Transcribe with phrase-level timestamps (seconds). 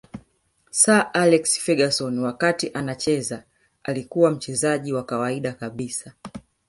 [0.71, 3.43] Sir Alex Ferguson wakati anacheza
[3.83, 6.13] alikuwa mchezaji wa kawaida kabisa